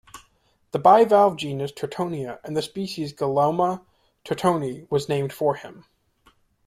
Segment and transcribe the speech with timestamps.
[0.71, 3.85] The bivalve genus "Turtonia" and the species "Galeomma
[4.25, 5.85] turtoni" was named for him.